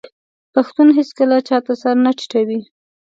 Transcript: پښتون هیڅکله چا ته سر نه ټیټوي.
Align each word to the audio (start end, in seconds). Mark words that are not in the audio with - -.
پښتون 0.53 0.87
هیڅکله 0.99 1.37
چا 1.47 1.57
ته 1.65 1.73
سر 1.81 1.95
نه 2.05 2.11
ټیټوي. 2.17 2.59